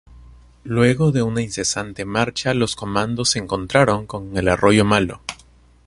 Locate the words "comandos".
2.75-3.29